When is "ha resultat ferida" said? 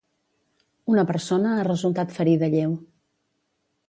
1.57-2.49